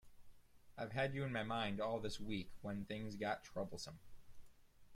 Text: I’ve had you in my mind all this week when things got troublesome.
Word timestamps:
I’ve 0.79 0.93
had 0.93 1.13
you 1.13 1.23
in 1.25 1.31
my 1.31 1.43
mind 1.43 1.79
all 1.79 1.99
this 1.99 2.19
week 2.19 2.49
when 2.63 2.85
things 2.85 3.15
got 3.17 3.43
troublesome. 3.43 3.99